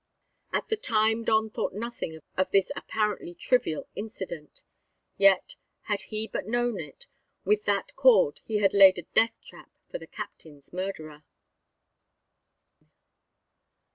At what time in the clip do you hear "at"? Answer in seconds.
0.51-0.69